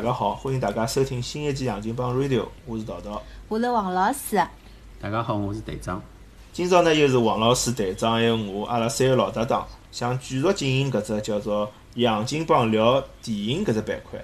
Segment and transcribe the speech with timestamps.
[0.00, 3.20] 大家好，欢迎大家收听新一期《杨金帮 Radio》，我是桃桃。
[3.48, 4.42] 我是王老师。
[4.98, 6.00] 大家好，我是队长。
[6.54, 11.66] 今朝呢，又是王老师、队长还有我，阿拉三个老搭档，想继续进行搿只叫做
[11.96, 14.18] 《杨金帮聊电影》搿只板块。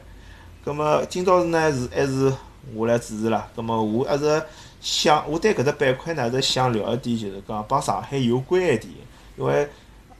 [0.64, 2.32] 葛末今朝呢是还是
[2.74, 3.46] 我来主持啦。
[3.54, 4.42] 葛末我还是
[4.80, 8.96] 想，我对搿只板块呢是想聊一点，就是讲帮上海有关的电影，
[9.36, 9.68] 因为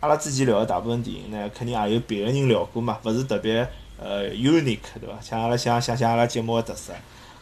[0.01, 3.67] 阿拉之前聊的大部分电影呢，肯定也有别个人聊过嘛，勿是特别。
[3.99, 5.19] 呃，unique 对伐？
[5.21, 6.93] 像阿拉想想想阿拉节目个特色，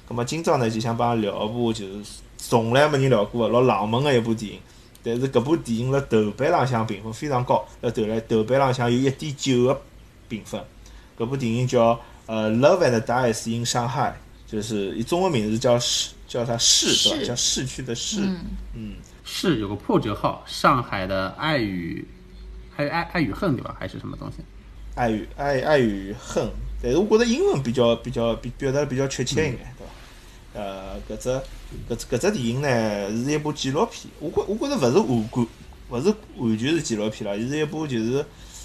[0.08, 2.04] 葛末今朝呢就想帮聊一部就是
[2.36, 4.60] 从来没人聊过个老冷门个一部电影，
[5.02, 9.82] 但是搿部电影辣豆瓣浪向评分非常高，辣豆来豆瓣浪向有一点九个
[10.28, 10.60] 评分。
[11.18, 14.10] 搿部电影叫呃《Love and Dies in Shanghai》，
[14.46, 17.24] 就是伊中文名字叫逝叫啥逝对伐？
[17.24, 18.20] 叫逝去的逝。
[18.74, 18.94] 嗯。
[19.24, 22.06] 逝有个破折号，上海的爱与
[22.76, 23.74] 还有爱爱与恨对吧？
[23.80, 24.44] 还是什么东西？
[24.94, 26.48] 爱与爱爱与恨，
[26.82, 30.60] 但是我觉着英文比较比较比表达比较确切一眼，对伐？
[30.60, 31.28] 呃，搿只
[31.88, 35.46] 搿只搿只电影呢是一部纪录片，我觉我觉着勿是完贯，
[35.90, 38.24] 勿是完全是纪录片啦，伊是一部就是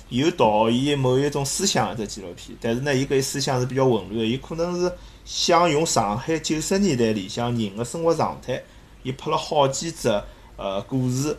[0.09, 4.91] 有导演某一种思想的纪录片，但是呢，伊搿思想是比较混乱的，伊可能是
[5.25, 8.61] 想用上海九十年代里向人个生活状态，
[9.01, 10.09] 伊拍了好几只
[10.57, 11.35] 呃故事。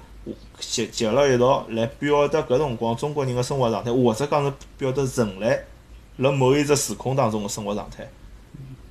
[0.59, 5.59] 集集了一道来表达搿辰光中国人个生活状态，或者讲是表达人类
[6.19, 8.07] 辣某一只时空当中个生活状态。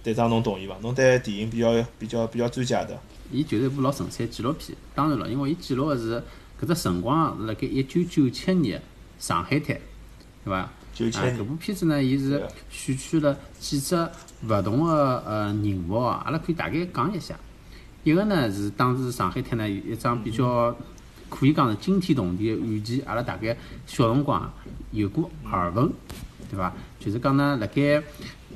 [0.01, 0.75] 队长，侬同意伐？
[0.81, 2.99] 侬对电影比较比较比较专家的。
[3.31, 4.75] 伊就是一部老纯粹纪录片。
[4.95, 6.23] 当然了，因为伊记录个是
[6.59, 8.81] 搿只辰光是辣盖一九九七年
[9.19, 9.77] 上海滩，
[10.43, 10.69] 对伐？
[10.95, 11.37] 九七年。
[11.37, 12.41] 搿部片子呢，伊是
[12.71, 13.95] 选取了几只
[14.47, 17.37] 勿同个呃人物啊，阿拉可以大概讲一下。
[18.03, 20.75] 一个呢是当时上海滩呢有一张比较。
[21.29, 24.51] 可以讲是惊天动地个案件，阿拉大概小辰光
[24.91, 25.89] 有过耳闻，
[26.49, 26.73] 对伐？
[26.99, 28.03] 就是讲呢，辣盖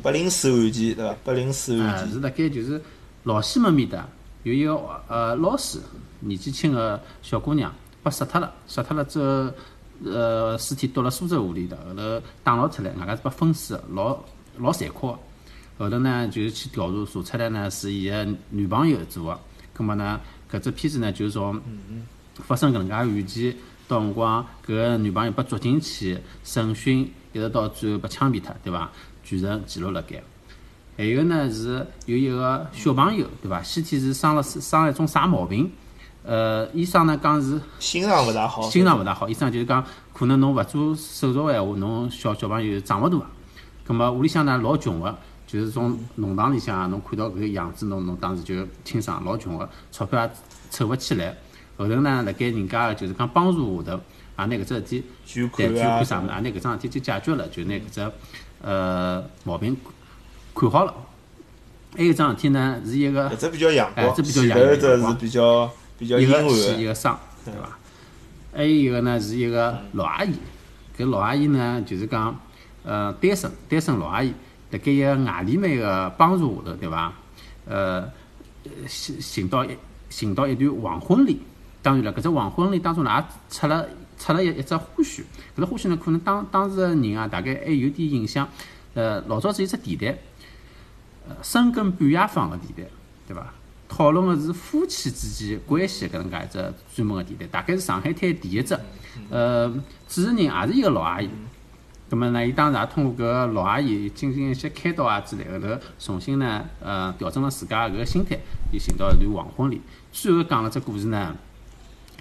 [0.01, 1.15] 八零四案件，对伐？
[1.23, 2.81] 八零四案件是辣盖就是
[3.23, 4.05] 老西门面搭
[4.43, 4.75] 有一个
[5.07, 5.79] 呃老师，
[6.19, 9.53] 年纪轻个小姑娘被杀脱了，杀脱了之后，
[10.05, 14.17] 呃尸体丢辣苏州河里头，后头打捞出来，外加是被分尸，老
[14.57, 15.15] 老残酷。
[15.77, 19.39] 后头呢，就是去调查，查出来呢是伊个女朋友做个。
[19.73, 20.19] 葛末呢，
[20.51, 21.61] 搿只片子呢就是从。
[22.35, 23.55] 发生搿能介案件，
[23.87, 28.89] 到辰光搿个女朋友被捉进去审讯，一直到最后被枪毙脱，对伐？
[29.23, 30.21] 全程记录辣盖。
[30.97, 33.61] 还有呢是有一个小朋友，对伐？
[33.61, 35.71] 先天是生了生了一种啥毛病？
[36.23, 39.27] 呃，医生呢讲是心脏勿大好，心脏勿大好。
[39.27, 39.83] 医生就是讲，
[40.13, 43.25] 可能侬勿做手术个闲话，侬小小朋友长勿大个。
[43.85, 45.13] 葛末屋里向呢老穷个，
[45.45, 50.31] 就是从弄堂里向侬看到搿个样子，侬侬当时就清爽老穷个，钞票也
[50.69, 51.35] 凑勿起来。
[51.77, 54.01] 后头呢，辣盖人家个就是讲帮助下头，
[54.35, 58.11] 啊拿搿只事体，捐款啥物事，也拿搿桩事体就解决了，就拿搿只
[58.61, 59.75] 呃毛病
[60.53, 60.93] 看好了。
[61.95, 67.77] 还有桩事体呢，是一个，搿只比较阳光，搿只比较阳光，是比较比较一个喜一个伤，对伐？
[68.55, 70.33] 还有一个呢，是一个老阿姨，
[70.97, 72.39] 搿老阿姨呢，就是讲
[72.83, 74.31] 呃单身单身老阿姨，
[74.69, 77.13] 辣盖一个外地妹个帮助下头，对伐？
[77.65, 78.07] 呃，
[78.87, 79.69] 寻寻到一
[80.09, 81.37] 寻到一段黄昏恋。
[81.83, 83.85] 当然了，搿只黄昏里当中呢，也出了
[84.17, 85.21] 出了一一只花絮。
[85.55, 88.47] 搿只花絮呢，可能当当时个人啊，大概还有点印象。
[88.93, 90.17] 呃，老早是一只电台，
[91.27, 92.93] 呃，深更半夜放个电台，
[93.27, 93.53] 对伐？
[93.89, 98.79] 讨论个是夫妻之间关系搿能介一只专门个电台，大概是上海滩第一只。
[99.29, 99.67] 呃，
[100.07, 101.29] 主持人也是一个老阿姨。
[102.09, 105.67] 葛末呢，伊当时也通过搿个老阿姨进行一些开导啊之类，后头
[105.97, 108.37] 重新呢，呃，调整了自家搿个心态，
[108.71, 109.81] 又寻到一段黄昏恋。
[110.11, 111.35] 最后讲了只故事呢。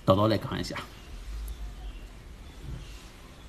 [0.04, 0.76] 叨叨来讲一下。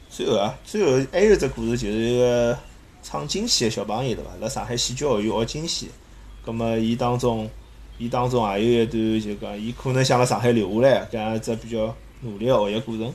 [0.09, 2.58] 最后啊，最后还有只故事，就是一个
[3.02, 4.30] 唱京戏的小朋友，对伐？
[4.40, 5.90] 辣上海戏剧学院学京戏，
[6.46, 7.50] 葛末伊当中，
[7.97, 13.13] 伊当中也有一段，就讲伊可能想辣上海留下来，搿样一只比较努力个学习过程。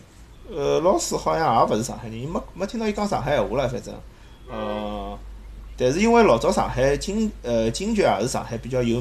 [0.51, 3.95] 呃，老师好像也勿是上海人，没没听到伊讲上海闲话了，反正。
[4.51, 5.17] 呃，
[5.77, 9.01] 但是因为老早上海京呃京剧也是上海比较有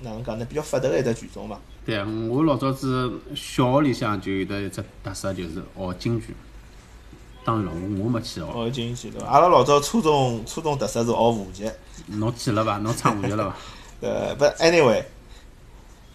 [0.00, 0.44] 哪能讲呢？
[0.44, 1.58] 比较发达个一只剧种嘛。
[1.84, 6.28] 对，我老早子小学里向就有的一只特色，就是学京剧。
[7.44, 8.46] 当然了，我我没去学。
[8.46, 9.26] 学京剧对伐？
[9.26, 11.68] 阿拉老早初中初中特色是学武剧。
[12.06, 12.78] 侬去了伐？
[12.78, 13.56] 侬唱武剧了伐？
[14.00, 15.02] 呃，不，anyway，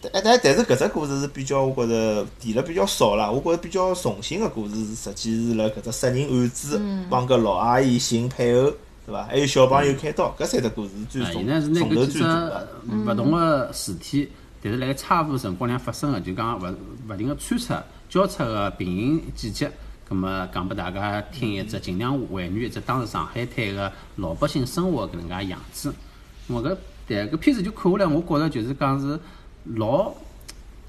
[0.00, 3.30] 但但但是搿只故事是比较，我觉着提了比较少啦。
[3.30, 6.80] 我觉着比较重心个故事是，实际是辣搿只杀人案子
[7.10, 8.72] 帮搿老阿姨寻配偶，
[9.04, 9.24] 对伐？
[9.24, 12.68] 还有小朋友开刀，搿三只故事最重重头最大个。
[12.86, 14.30] 勿同个事体。
[14.60, 16.62] 但是辣盖差勿多辰光量发生个，就讲勿
[17.08, 19.68] 勿停个穿插交叉个平行剪辑，
[20.08, 25.94] 葛么讲拨大家听一只，尽量还原一只当时上海滩个老百姓生活搿能介样子。
[26.48, 26.76] 我搿
[27.06, 29.20] 迭搿片子就看下来，我觉着就是讲是
[29.76, 30.12] 老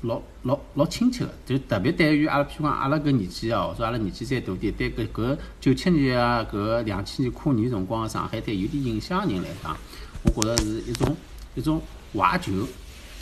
[0.01, 9.77] 老老老亲切个，就特别对于阿拉，譬如讲阿拉搿年纪哦，或者阿拉年纪再大点，对搿搿九七年啊，搿两千年跨年辰光个上海滩有点印象个人来讲，
[10.23, 11.15] 我觉着是一种
[11.53, 11.79] 一种
[12.13, 12.53] 怀旧。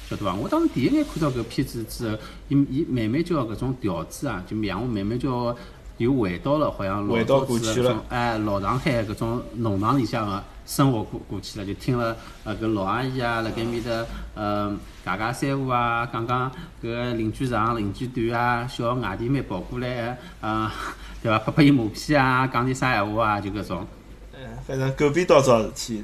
[0.09, 0.33] 晓得伐？
[0.35, 2.17] 我当时第一眼看到搿片子之后，
[2.49, 5.55] 伊伊慢慢叫搿种调子啊，就让我慢慢叫
[5.97, 14.05] 又回到了好像老回到子搿种哎老上海搿种弄堂里向个生活过过去了，就听了呃搿老阿姨啊辣盖面搭
[14.35, 16.51] 呃讲讲三胡啊，讲讲
[16.83, 20.71] 搿邻居长邻居短啊，小外地妹跑过来呃
[21.23, 21.39] 对伐？
[21.39, 23.87] 拍拍伊马屁啊，讲点啥闲话啊，就搿种。
[24.33, 26.03] 嗯，反正狗屁倒灶事体，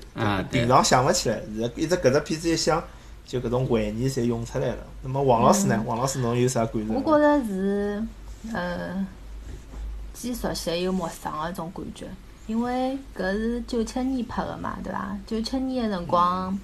[0.51, 2.83] 平常想勿起来，现在一直搿只片子一想，
[3.25, 4.77] 就搿种回忆侪涌出来了。
[5.01, 5.81] 那么王老师呢？
[5.85, 6.93] 王老师侬有啥感受？
[6.93, 8.03] 我觉着是，
[8.53, 9.05] 呃，
[10.13, 12.07] 既熟悉又陌生个一种感觉，
[12.47, 15.17] 因为搿是九七年拍个嘛，对伐？
[15.25, 16.57] 九七年个辰光，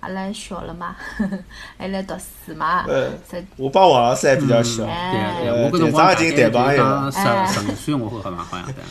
[0.00, 0.96] 阿拉还小了嘛，
[1.78, 3.10] 还辣读书嘛，呃
[3.56, 7.18] 我帮王老师还比较小，对啊哎对啊，呃我跟辰光已经谈朋友了十
[7.54, 8.82] 十五岁，我好像好像对。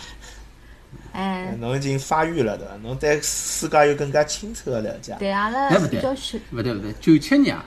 [1.13, 2.73] 哎，侬已经发育了对伐？
[2.83, 5.15] 侬对世界有更加清澈的了解。
[5.19, 7.65] 对阿拉比较小，勿对勿对，九七年啊，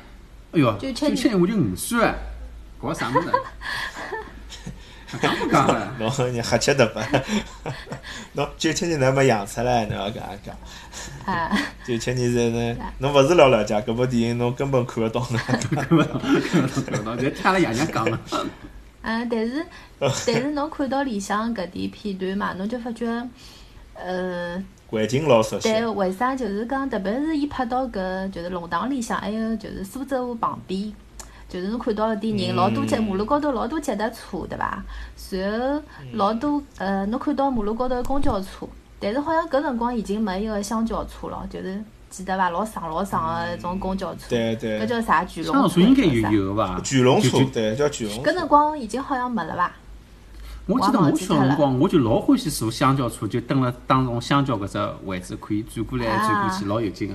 [0.53, 2.15] 哎哟，九七年我就五岁了，
[2.81, 3.31] 搞啥物事？
[5.23, 5.95] 讲不讲了？
[5.99, 7.07] 侬你瞎吃的吧？
[8.33, 10.57] 侬九七年侬没养出来，侬要搿样讲。
[11.25, 11.57] 啊，
[11.87, 15.39] 九七年是呢， 侬勿是老了解搿部电影，侬根本看勿懂的。
[15.71, 18.21] 看不懂，看勿懂，看不懂，就听阿拉爷娘讲了。
[19.03, 19.65] 嗯，但是
[20.27, 23.07] 但是侬看到里向搿点片段嘛，侬就发觉，
[23.95, 25.69] 呃，环境老熟悉。
[25.69, 30.93] 对，为啥就是讲，特别是伊拍到搿就是弄堂里向，还有就是苏州河旁边，
[31.49, 34.83] 就是侬看到一点人老多脚，马路高头老多脚踏车，对伐？
[35.31, 38.67] 然后老多呃，侬看到马路高头公交车，
[39.01, 42.51] 但是好像搿辰光已经没一个香蕉车了，就是记得伐？
[42.51, 45.25] 老长老长个一种公交车，对对搿叫啥？
[45.25, 46.81] 巨龙车香车应该有有伐？
[46.85, 48.23] 巨龙车对，叫巨龙。
[48.23, 49.73] 搿辰光已经好像没了伐？
[50.67, 57.15] 我记得我小辰光，我就老欢喜坐香蕉车，就蹲辣当中香蕉搿只位置，可以转过来转过去，老有劲个。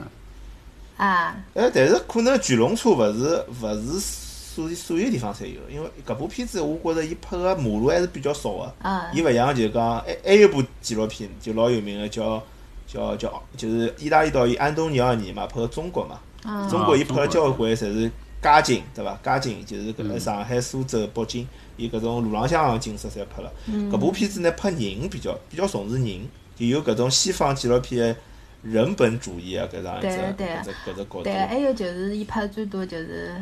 [1.04, 8.74] 啊，哎，但是可能巨龙车勿是勿是所所有地方侪有，因为搿部片子我觉着伊拍个马路还是比较少个。
[8.84, 12.44] 嗯伊勿像就讲，还还有部纪录片就老有名个，叫
[12.86, 16.20] 叫叫，就是意大利导演安东尼奥尼嘛，拍个中国嘛。
[16.46, 18.12] 嗯中国伊拍个交关侪是
[18.42, 19.18] 街景，对伐？
[19.24, 21.48] 街景就是搿个上海、苏州、北京，
[21.80, 23.52] 伊搿种路浪向个景色侪拍了。
[23.68, 28.16] 嗯搿部片子呢拍人比较比较重视人，就有搿种西方纪录片的
[28.62, 31.48] 人本主义啊搿样一只对对搿只搿只角对，度。
[31.48, 33.34] 还有就是伊拍最多就是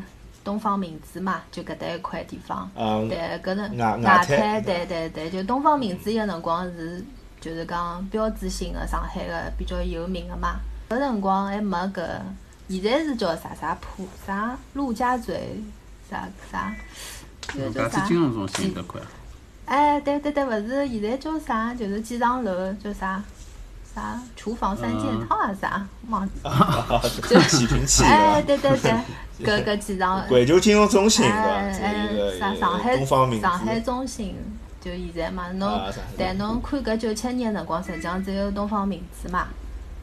[0.43, 2.69] 东方明珠嘛，就搿搭一块地方。
[2.75, 7.03] 嗯，对，搿能外外外滩滩，对对对，就东方明珠伊个辰光是
[7.41, 10.59] 就是讲标志性个上海个比较有名个嘛。
[10.89, 12.01] 搿辰光还没搿，
[12.69, 15.59] 现在是叫啥啥浦啥陆家嘴
[16.09, 16.73] 啥啥，
[17.47, 18.07] 搿啥是？
[18.07, 19.01] 金融中心搿块，
[19.65, 21.73] 哎，对对对，勿是现在叫啥？
[21.73, 23.21] 就是几幢楼叫啥？
[23.95, 25.83] 啥厨房三件套啊啥？
[26.09, 26.31] 忘记。
[27.27, 28.69] 就起平器哎，对伐？
[28.69, 28.93] 对对
[29.39, 30.21] 对， 搿搿几幢。
[30.27, 31.37] 环球金融中心对伐？
[31.39, 34.35] 哎这个哎，上上海上海中心
[34.79, 35.81] 就现在嘛，侬
[36.17, 39.47] 但侬看搿九七年辰光，实际上只有东方明珠嘛，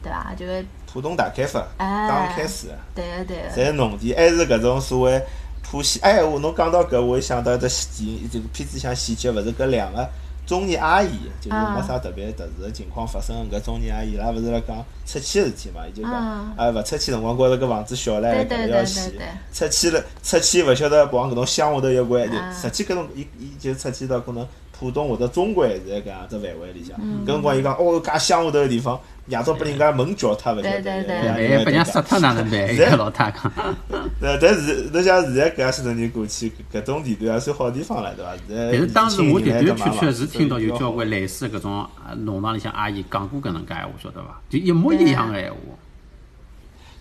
[0.03, 0.33] 对伐？
[0.37, 5.21] 就是浦东大开发哎刚开始，对个对个，侪是农田，还是搿种所谓
[5.69, 5.99] 浦西。
[6.01, 10.07] 哎，我侬讲到搿，我想到一只细这个片子像细节，勿是搿两个
[10.45, 11.09] 中年阿姨，
[11.41, 15.81] 就是嗯没啥特别特殊的情况发生搿中年阿姨，伊拉勿是辣讲出去个事体嘛？
[15.87, 19.25] 伊就讲嗯啊，勿出去辰光觉着搿房子小唻，搿要洗对。
[19.51, 26.97] 出去了，出去勿晓得往搿种乡下头一关，就嗯实际搿种伊伊就出去到可能浦东或者中关现在搿样子范围里向。
[27.01, 30.61] 嗯搿辰光伊讲哦，介乡下头个地方，夜到拨人家门叫脱，勿晓得。
[30.61, 32.67] 对对对对万一被人家杀脱哪能办？
[32.75, 33.51] 现在老太讲，
[34.21, 38.31] 呃，但是侬像现在搿样许多年过去，搿种地段也算好地方了，对伐？
[38.47, 44.41] 现在但是当时我的的确确确是听到有交关类似搿种啊弄堂里向阿姨讲过搿能介闲话，晓得伐？
[44.49, 45.57] 就一模一样个闲话。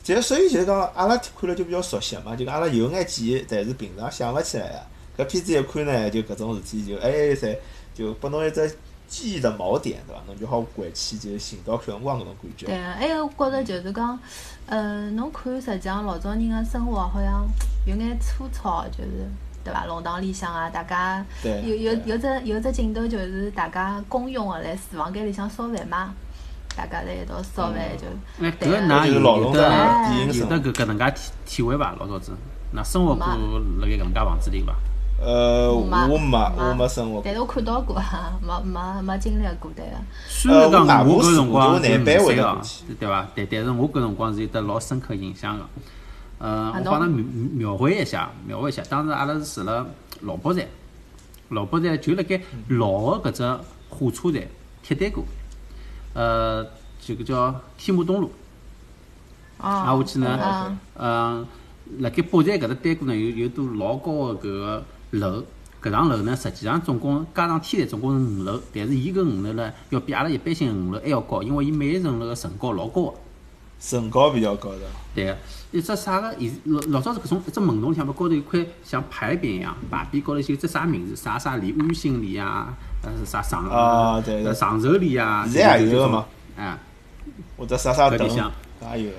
[0.03, 4.81] 就所以就是讲，阿拉看了就比较熟悉嘛，就讲阿拉有眼记忆，但是平常想勿起来啊。
[5.17, 7.57] 搿片子一看呢，就搿种事体就哎侪
[7.95, 8.69] 就拨侬一只
[9.07, 10.23] 记忆的锚点，对伐？
[10.27, 12.67] 侬就好回去就寻到小辰光搿种感觉。
[12.67, 14.19] 对个，还有觉着就是讲，
[14.67, 17.47] 呃，侬看实际上老早人个生活好像
[17.87, 19.29] 有眼粗糙，就是
[19.63, 19.85] 对伐？
[19.85, 26.13] 弄堂里向啊，大家对有有有只有只镜头就是大家公用个来厨房间里向烧饭嘛，
[26.75, 28.07] 大家在一道烧饭就。
[28.45, 31.95] 搿㑚有有农场的电影有得搿搿能介体体会伐？
[32.01, 32.33] 老早子，
[32.75, 34.75] 㑚生活过辣盖搿能介房子里伐？
[35.25, 37.33] 呃，我没我没，生活过但。
[37.33, 37.97] 是我看到过，
[38.47, 39.93] 没没没经历过，对个。
[40.29, 41.97] 虽然讲呃我我搿辰光对
[43.09, 43.27] 伐？
[43.35, 45.65] 但但是我搿辰光是有得老深刻印象个。
[46.39, 47.25] 呃，我帮㑚描
[47.71, 48.83] 描绘一下，描绘一下。
[48.91, 49.87] 当时阿拉是住辣
[50.21, 50.67] 老北站，
[51.49, 54.43] 老北站就辣盖老个搿只火车站
[54.83, 55.25] 铁蛋过，
[56.13, 56.67] 呃，
[57.01, 58.31] 这个叫天目东路。
[59.57, 61.47] 啊，挨下去呢嗯，嗯，
[62.01, 64.85] 辣盖北站搿搭单过呢，有有堵老高个搿个
[65.19, 65.45] 楼，
[65.83, 73.15] 搿幢楼呢，实际上总共加上天台总共是五楼，但是伊搿五楼呢，要比阿拉一般性五楼还要高，因为伊每一层楼个层高老高个。
[73.81, 74.81] 层高比较高的，
[75.15, 75.37] 对个，
[75.73, 76.35] 一只啥个？
[76.39, 86.79] 现老老早是搿种一只门洞里向，不高头有块像牌匾一样，牌匾高头就有只啥名字，啥啥里，安心里啊，呃啥长啊对对呃长寿里啊，现在也有个嘛，哎。
[87.57, 88.53] 或者啥啥灯搿里向
[88.95, 89.17] 也有个。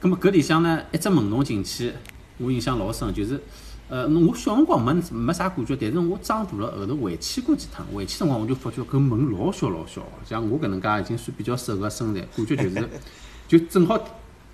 [0.00, 1.92] 咁么搿里向呢，一只门洞进去，
[2.38, 3.40] 我印象老深，就是，
[3.88, 12.88] 呃，我小辰光没没啥感觉，但是我长大了后头回去过几趟，回去辰光我就发觉搿门老小老小，像我搿能介已经算比较瘦个身材，感觉就是，
[13.48, 13.96] 就正好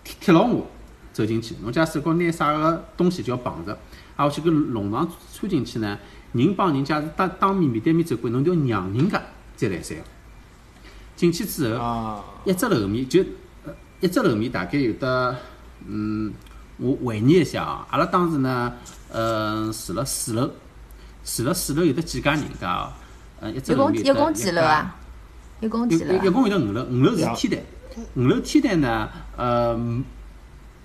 [0.05, 0.67] 贴贴牢我
[1.13, 1.57] 走进去。
[1.63, 3.77] 侬假使讲拿啥个东西就要碰着，
[4.17, 5.99] 啊，我去搿弄堂穿进去呢，
[6.33, 9.21] 人帮人家是当当面面对面走过，侬就要让人家
[9.57, 9.97] 再来三。
[11.17, 13.25] 进去之后，啊，一只楼面就
[13.65, 15.37] 呃一只楼面大概有的，
[15.87, 16.33] 嗯，
[16.77, 18.73] 我回忆一下啊，阿拉当时呢，
[19.11, 20.51] 呃，住了四楼，
[21.25, 22.93] 住了四楼有得几家人家哦，
[23.41, 24.35] 呃，一只一楼一共？
[24.35, 24.97] 几楼啊？
[25.61, 26.31] 一共几楼啊一一？
[26.31, 27.63] 共有得五楼，五楼是两天台，
[28.17, 29.79] 五楼天台呢，呃，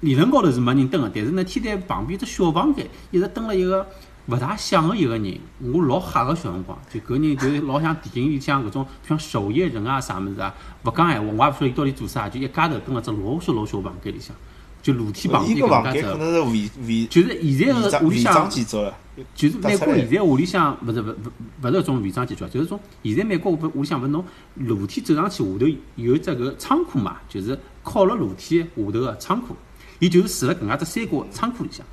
[0.02, 3.86] 理论高头是没人蹲个，但是呢，天台旁边只小房间，一直蹲了一个
[4.28, 10.54] 勿大响个一个人，我老吓个小辰光，就搿人就是老像电影里向搿种像守夜人啊啥物事啊，
[10.84, 14.36] 勿讲闲话，我也勿晓得伊到底做啥，就一家头蹲辣只老小老小房间里向，
[14.82, 18.98] 就楼梯旁伊边个房间可搿能介只，能是违违就是现在屋里向章建筑了，
[19.36, 21.32] 就是美国现在屋里向勿是勿勿
[21.64, 24.24] 勿是搿种违章建筑啊，就是种现在美国屋屋里向勿是侬
[24.56, 29.56] 楼梯走上去下头有一只搿个仓库嘛，就是靠辣楼梯下头个仓库，
[30.00, 31.86] 伊就是住辣搿能介只三角仓库里向。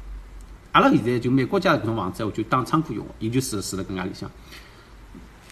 [0.72, 4.30] 阿拉现在就美国家搿种房子，我就当仓库用个，伊就住住辣搿能介里向。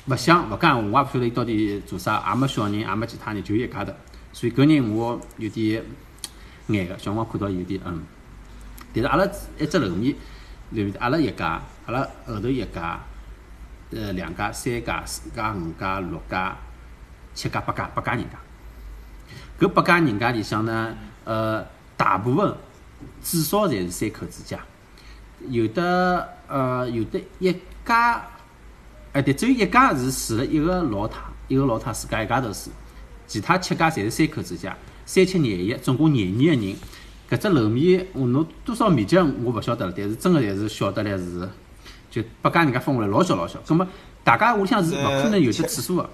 [0.07, 3.93] 勿想勿讲我也勿晓得伊到底做啥，也没小人，也没其他人，就一家头。
[4.35, 5.83] 所以搿人我有点
[6.68, 8.02] 眼个，小辰光看到有点嗯。
[8.94, 9.25] 但是阿拉
[9.59, 10.14] 一只楼面
[10.71, 13.00] 里面，阿拉一家，阿拉后头一家，
[13.90, 16.56] 呃两家、三家、四家、五家、六家、
[17.35, 18.38] 七家、八家，八家人家。
[19.59, 20.94] 搿八家人家里向呢，
[21.25, 21.64] 呃，
[21.97, 22.54] 大部分
[23.23, 24.59] 至少侪是三口之家，
[25.49, 27.54] 有的呃有的一
[27.85, 28.26] 家，
[29.12, 32.71] 哎对，只有一家是住了一个老太，一个老太自家一家头住，
[33.26, 36.76] 其他七家侪是三口之家，三七廿一，总共廿二个人。
[37.30, 41.49] 搿只楼面，我侬多少面积我勿晓得了，但是真个侪是小得来是，
[42.11, 43.58] 就八家人家分下来老小老小。
[43.66, 43.87] 葛末
[44.23, 46.11] 大家屋里向是勿可能有得厕所个，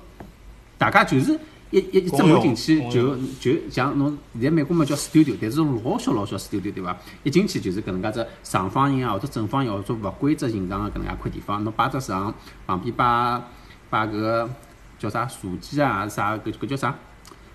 [0.79, 1.37] 大家就是
[1.71, 6.97] 一一一只门进去就就像侬现在美国嘛叫 studio，但是老小老小 studio 对伐？
[7.25, 12.33] 一进去就是搿能介只长方形啊，或者正方形或者勿规则形状个搿能介块地方，侬摆只床，
[12.69, 13.43] 旁边摆
[13.91, 14.51] 摆搿个
[14.97, 16.97] 叫啥茶几啊啥搿搿叫啥？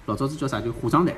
[0.05, 0.61] 老早子叫啥？
[0.61, 1.15] 就化妆台。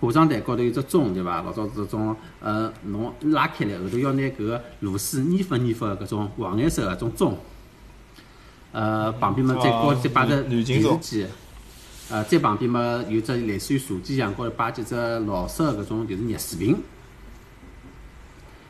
[0.00, 1.42] 化妆台高头有只钟，对伐？
[1.42, 7.38] 老早子种呃，侬拉开来后头要拿搿个螺丝粘发粘发搿种黄颜色搿种钟，
[8.72, 11.26] 呃，旁边嘛再高再摆只电视机，
[12.08, 16.82] 呃，再旁边嘛有只类似于茶几一样，高头摆几只老式个搿种就是热水瓶，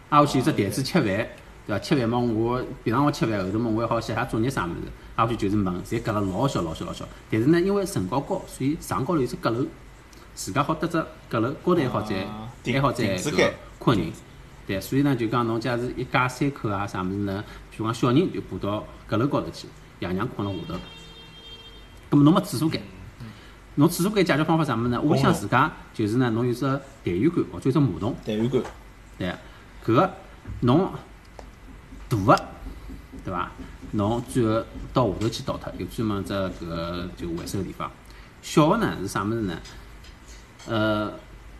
[0.08, 1.28] 挨下去有只台子吃饭，
[1.70, 1.78] 对伐？
[1.78, 7.06] 吃饭嘛，我平常我吃饭后头嘛，我还好写下作业啥物事，挨下去就是门，侪隔了老小老小老小。
[7.30, 9.64] 但是呢，因为层高高，所以上高头有只阁楼，
[10.34, 12.26] 自家好搭只阁楼，高头还好再
[12.72, 14.10] 还好再搿个困人。
[14.66, 19.68] 对，所以呢，就讲侬假是一家三口啊啥物事呢，譬如讲小人就爬到阁楼高头去，
[20.00, 20.74] 爷娘困辣下头。
[22.10, 22.82] 咁么侬没厕所间，
[23.76, 25.00] 侬厕所间解决方法啥物事呢？
[25.00, 28.16] 屋里向自家就是呢，侬有只痰盂罐或者有只马桶。
[28.26, 28.62] 痰盂罐，
[29.18, 29.28] 对，
[29.84, 30.10] 搿个
[30.60, 30.90] 侬
[32.10, 32.44] 大个，
[33.24, 33.50] 对伐？
[33.92, 34.62] 侬最后
[34.92, 37.90] 到下头去倒脱，有专门只搿个就回收个地方。
[38.42, 39.58] 小个呢是啥物事呢？
[40.66, 41.12] 呃，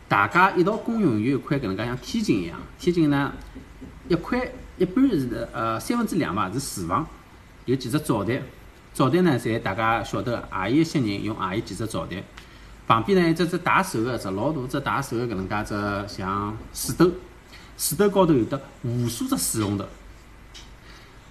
[0.06, 3.32] 大家一道共用有一块搿能介像天井一样，天井呢
[4.08, 7.06] 一块一般是呃三分之两吧是厨房，
[7.64, 8.42] 有几只灶台，
[8.94, 12.22] 灶台呢侪大家晓得个，也有一些人用也有几只灶台。
[12.86, 17.10] 旁边呢一只只打手个，只老大只打手个搿能介只像水斗，
[17.76, 19.84] 水斗高头有得无数只水龙头，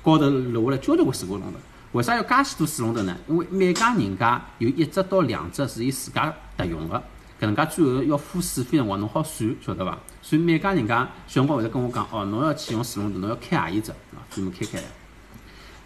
[0.03, 1.47] 高头落下来交交关水龙头。
[1.91, 3.17] 为啥要介许多水龙头呢？
[3.27, 6.95] 因为每家人家有一只到两只是伊自家特用个，
[7.41, 9.97] 搿能介最后要付水费辰光侬好算，晓得伐？
[10.21, 14.83] 所以每家人家小辰光会得跟我讲，哦，侬要去用水龙头，侬要开何里只，啊，专门开开来。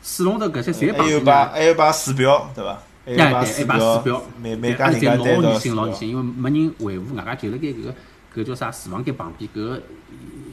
[0.02, 2.80] 水龙头搿些侪还有把还有把水表，对伐？
[3.06, 3.64] 还有把水
[4.04, 7.96] 表，每每家人家老女性老女性，因为没人维护，外加就辣盖搿个
[8.36, 9.82] 搿叫啥厨房间旁边搿个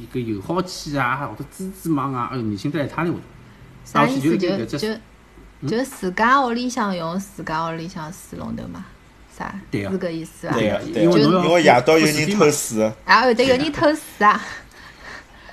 [0.01, 3.21] 一个油耗气啊，或者蜘蛛网啊，哎哟，女性得一塌糊涂。
[3.85, 4.39] 啥意思？
[4.39, 4.79] 就就
[5.69, 8.85] 就自家屋里向用自家屋里向水龙头嘛？
[9.37, 9.55] 啥？
[9.71, 10.55] 对是搿意思伐？
[10.55, 14.41] 对个，因为因为夜到有人偷水啊，会得有人偷水啊。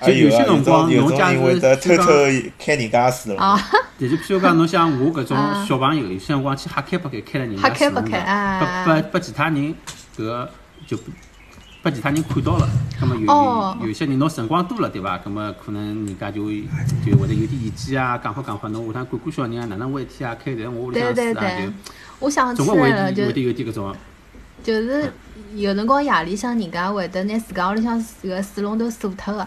[0.00, 1.08] 就有些辰光，侬
[1.42, 2.04] 会得偷偷
[2.56, 3.42] 开人家水了。
[3.42, 3.70] 啊。
[3.98, 9.74] 就譬如讲，侬像我搿种小朋友，有些辰光去瞎开不开，开了人家水龙头，拨拨拨其他人
[10.16, 10.50] 搿个
[10.86, 10.96] 就
[11.88, 12.68] 拨其他人看到了。
[13.00, 15.16] 葛么有有些人侬辰光多了，对伐？
[15.18, 16.50] 葛么可能人家就
[17.06, 20.36] 就会得有点意见啊，讲好讲好，侬下趟管管小人啊，哪能回事体啊？
[20.42, 21.72] 开在我屋里向水啊，就
[22.18, 23.94] 我想起来了，就会得有点搿种。
[24.64, 25.12] 就是
[25.54, 29.46] 有辰光夜里向人家会得拿自家屋里向个水龙头锁脱个。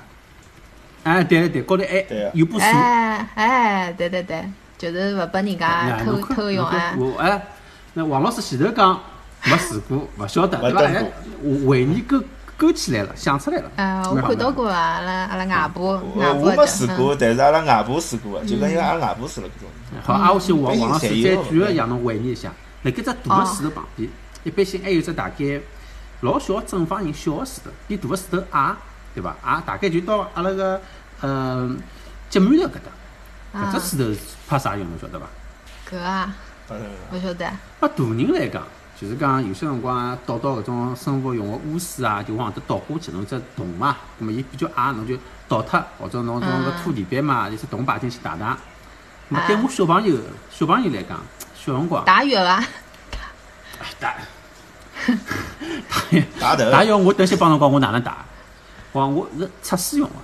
[1.04, 2.62] 哎，对对对，高头哎有把锁。
[2.62, 6.96] 哎哎，对对对，就是勿拨人家偷偷用啊。
[6.98, 7.42] 我哎，
[7.94, 8.98] 那王老师前头讲
[9.44, 10.82] 没试过，勿晓得对伐？
[10.82, 11.12] 哎，
[11.68, 12.22] 回忆勾
[12.58, 13.72] 勾起来了，想出来了。
[13.76, 19.70] 啊，我看到过啊，阿拉阿拉外婆，外婆我没试过，但是阿拉外婆试过就跟因为阿拉外婆试了搿种。
[20.04, 22.52] 好，阿，我先王王老师再举个让侬回忆一下，
[22.84, 24.10] 辣盖只大个石头旁边，
[24.44, 25.62] 一般性还有只大概
[26.22, 28.76] 老小正方形小个石头，比大个石头矮。
[29.14, 29.36] 对伐？
[29.44, 30.80] 矮，大概就到阿拉个
[31.20, 31.70] 呃
[32.30, 34.86] 脚馒头搿搭，搿只石头怕啥用？
[34.88, 35.26] 侬晓得伐？
[35.90, 36.34] 搿啊，
[37.12, 37.46] 勿晓得。
[37.82, 38.64] 拨大人来讲，
[39.02, 45.18] 就是讲有些辰光倒到搿种生活用个污水啊，就往搿搭倒下去，侬只桶嘛，葛末伊比较矮，侬就
[45.48, 48.56] 倒脱，或者侬种个拖地板嘛，有只桶摆进去打打。
[49.32, 50.16] 咹对我小朋友
[50.52, 51.20] 小朋友来讲，
[51.56, 52.64] 小辰光打浴伐？
[54.00, 54.14] 打
[56.40, 58.24] 打打打浴，我等歇帮侬讲，我哪能打？
[58.92, 59.08] 哇！
[59.08, 60.22] 我是测试用啊！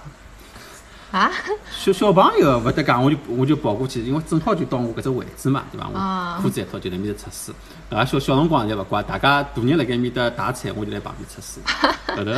[1.11, 1.31] 啊！
[1.71, 5.87] 小小朋友勿得讲，我就我就跑过去，因为正好就到我搿只位置嘛，对伐？
[5.87, 7.53] 我裤子一脱就辣面搭测试。
[7.95, 11.61] 啊，小小辰光侪勿怪，大家大人辣盖面搭打菜，我就辣旁边测试。
[12.13, 12.33] 后头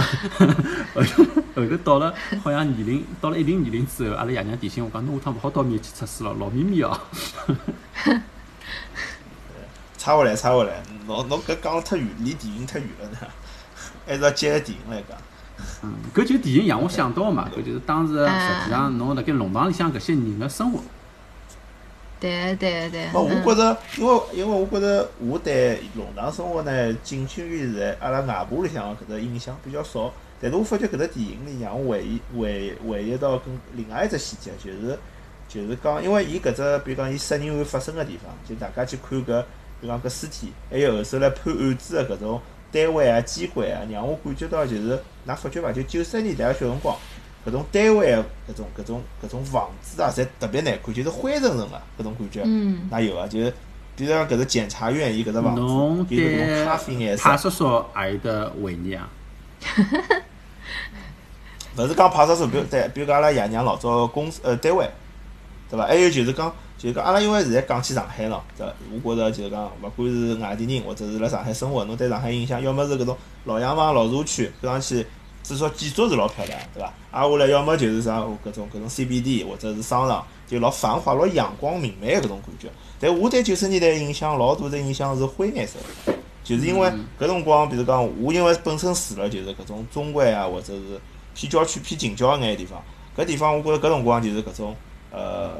[0.93, 1.23] 后头
[1.55, 6.99] 后头到了好像年龄到了一定年龄之后，阿拉爷娘提醒我讲，侬下趟勿好到面去测试了，老秘密哦。
[9.97, 13.17] 插回来，插回来，侬侬搿讲了太远，离电影太远了呢，
[14.05, 15.17] 还是要接个电影来讲。
[15.83, 20.79] 嗯，搿就电影让我想到嘛，搿就是当时实际上侬辣盖弄堂里向搿些人的生活。
[22.19, 23.07] 对对对。
[23.13, 30.11] 我觉着，因为因为我觉着我对弄堂生活呢，仅限于在阿拉外婆里向搿只印象比较少。
[30.41, 34.99] 但是我发觉搿只电影里让我回忆回回忆到跟另外一只细节，就是
[35.47, 39.41] 就是讲，因为伊搿只比如讲伊杀人案发生个地方，就大家去看搿
[39.79, 42.41] 比如讲搿尸体，还有后首来判案子个搿种。
[42.71, 45.71] 单位啊，机关啊，让我感觉到就是，㑚发觉伐？
[45.71, 46.95] 就九十年代个小辰光，
[47.45, 52.43] 搿种单位个搿种搿种搿种房子啊，侪特别难看，就是灰沉沉个搿种感觉。
[52.45, 52.87] 嗯。
[52.91, 53.27] 哪有啊？
[53.27, 53.51] 就是
[53.95, 55.61] 比如讲搿只检察院，伊搿只房子，
[56.13, 57.23] 伊搿种咖啡颜色。
[57.23, 59.09] 派出所也有得回忆啊。
[61.77, 64.89] 勿是讲派出所，比如对，比如讲阿拉爷娘老早公司呃单位，
[65.69, 65.85] 对伐？
[65.87, 66.53] 还有就是讲。
[66.79, 68.65] 就讲阿拉因为现在讲起上海咯，对
[69.03, 75.05] 我觉着就是讲，勿管是外地人或者是辣上海生活，侬对上海印象，要么是搿种老洋房、老社区，看上去
[75.43, 76.93] 至少建筑是老漂亮，对伐？
[77.11, 82.69] 挨下来要么就是啥搿种搿种 CBD 或者是商场，就老繁华、老阳光明媚搿种感觉。
[82.97, 85.77] 但我对九十年代印象老大的印象是灰颜色，
[86.45, 86.89] 就是因为
[87.19, 90.81] 搿辰光，比如讲我因为本身住了就是搿种中环啊，或者是
[91.35, 92.81] 偏郊区、偏近郊一眼地方，
[93.17, 94.73] 搿地方我觉着搿辰光就是搿种
[95.11, 95.51] 呃。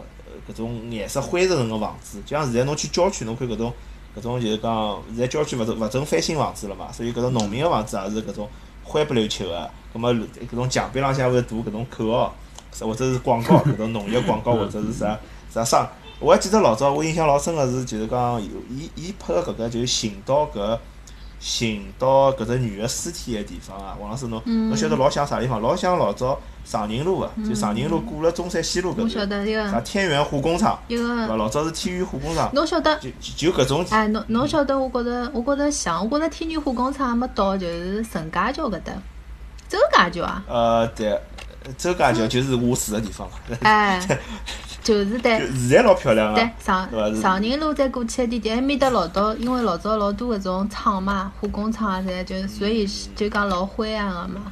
[0.48, 3.74] 搿种颜色灰沉沉个房子，就像现在侬去郊区，侬看搿种
[4.16, 8.50] 搿种就是讲，现在郊区勿是勿准翻新房子了嘛，所以搿种农民个房子也是搿种
[8.84, 9.70] 灰不溜秋个。
[9.92, 12.36] 葛末搿种墙壁浪向会涂搿种口号，
[12.80, 15.20] 或者是广告，搿种农业广告或者是啥
[15.52, 15.90] 啥啥。
[16.20, 20.78] 我还记得老早，我印象老深个是，就是讲伊伊拍个搿个就寻到搿
[21.40, 25.62] 寻到搿只女个尸体的地方啊，王老师侬侬晓得老像啥地方？
[25.62, 26.40] 老像老早。
[26.66, 31.36] 长宁路个，就长宁路过了中山西路搿个，啥天元化工厂，伐？
[31.36, 32.48] 老早是天元化工厂。
[32.54, 32.96] 侬晓得？
[33.00, 33.84] 就就搿种。
[33.90, 34.78] 哎，侬侬晓得？
[34.78, 38.94] 我觉着，我觉着像，我觉着天元化工厂没到，就是陈家桥搿搭，
[39.68, 40.44] 周家桥啊。
[40.48, 41.20] 呃，对，
[41.76, 43.28] 周家桥就是我住的地方。
[43.62, 44.00] 哎，
[44.84, 45.40] 就是对。
[45.40, 46.36] 现在老漂亮啊。
[46.36, 54.52] 对，长长宁路再过去一点点，埃面搭老早，因为老早老多搿种厂嘛，化工厂啊，侪就所以就讲老灰暗个嘛。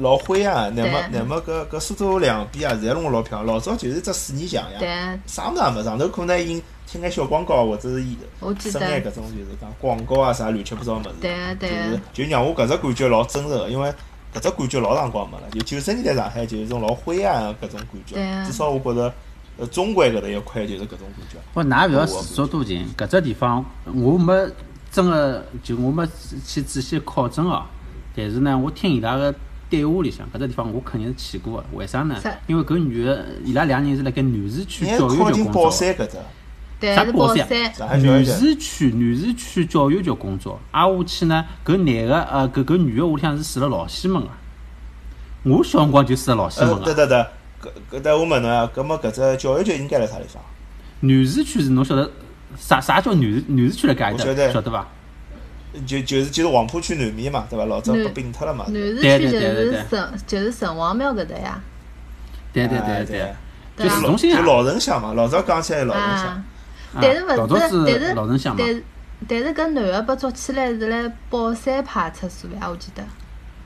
[0.00, 0.70] 老灰啊！
[0.74, 3.54] 那么，那么搿搿苏州两边啊，侪弄老漂亮。
[3.54, 7.96] 老早就是只水泥墙呀，啥物事也没，上头可能印贴眼小广告，或者是
[8.70, 11.10] 生眼搿种就是讲广告啊啥乱七八糟物事。
[11.20, 11.68] 对对。
[11.68, 13.92] 就是就让我搿只感觉老真实个，因为
[14.34, 15.44] 搿只感觉老长光没了。
[15.50, 19.14] 就九十年代上海就是一种老灰暗个搿种感觉，至少我觉着，
[19.58, 21.38] 呃，中国搿搭一块就是搿种感觉。
[21.54, 24.32] 不，㑚勿要自作多情，搿只地方我没
[24.90, 26.06] 真个就我没
[26.44, 27.64] 去仔细考证哦。
[28.14, 29.34] 但是呢，我听伊拉个
[29.68, 31.64] 对话里向，搿只地方我肯定是去过个。
[31.72, 32.16] 为啥呢？
[32.46, 35.70] 因为搿女个伊拉两人是辣盖南市区教育局工作的。
[35.70, 36.22] 山搿搭，对，是啥宝山宝山，
[36.80, 37.06] 上
[37.88, 38.30] 海教育女局。
[38.30, 44.28] 市区女市区教育局工作，挨下去呢，搿男个呃搿搿女个屋里向是住辣老西门个。
[45.44, 46.84] 我小辰光就住辣老西呃，门个。
[46.84, 47.16] 对对对，
[47.62, 50.42] 搿搿搭我问侬啊，搿么搿只教育局应该辣啥地方？
[51.00, 52.10] 女市区是侬晓得
[52.58, 54.86] 啥啥叫女女市区辣盖搭我晓得晓得伐？
[55.86, 57.64] 就就是就是黄浦区南面嘛，对伐？
[57.66, 58.64] 老早南被并脱了嘛。
[58.68, 61.60] 南市区就对对对对是城，就是城隍庙搿搭呀。
[62.52, 63.34] 对对哎对
[63.76, 64.40] 对，就市中心啊。
[64.40, 66.44] 就老城乡嘛，老早讲起来老城乡啊，，
[67.00, 68.74] 但是老早勿是，但是是老城乡嘛但。
[68.74, 68.82] 是
[69.26, 73.02] 但是搿男个被抓起来是辣宝山派出所呀，我记得。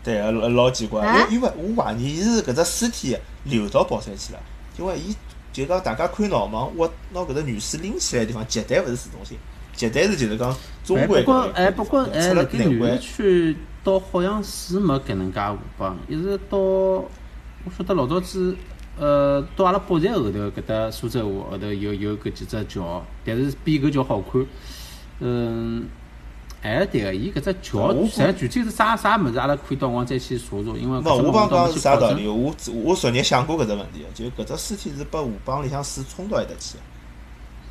[0.05, 4.39] 对个老老奇怪，因因为我怀疑伊是搿只尸体流到宝山去了，
[4.79, 5.15] 因为伊
[5.53, 9.37] 就讲大家看闹忙，我拿搿只女尸拎起来的地方，绝对勿是市中心，
[9.75, 17.05] 绝对是就是讲中哎，环搿不过哎，不过哎，辣盖女市南环，区倒好像是没搿能介河浜，一直到我
[17.77, 18.57] 晓得老早子，
[18.99, 24.45] 呃，到阿拉北站后头搿搭苏州河后头有有搿几只桥，但是比搿桥好看。
[25.21, 25.89] 嗯，
[26.63, 32.27] 哎，对个，伊搿只桥，实际具体是啥啥物事，阿拉可以到辰光再去查查，因为没，搿只我帮讲是啥道理？
[32.27, 36.81] 我我昨日想过搿只问题，就搿只尸体是拨河浜里向水冲到埃搭去的，